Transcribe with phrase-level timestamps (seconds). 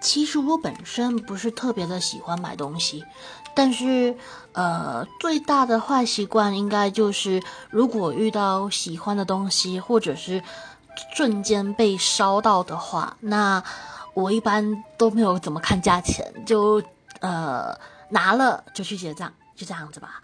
[0.00, 3.04] 其实我本身不是特别的喜欢买东西
[3.54, 4.16] 但是
[4.52, 10.42] 呃最大的坏习惯应该就是如果遇到喜欢的东西或者是
[11.14, 13.62] 瞬间被烧到的话那
[14.14, 16.82] 我一般都没有怎么看价钱就
[17.20, 17.76] 呃
[18.08, 20.22] 拿了就去结账就这样子吧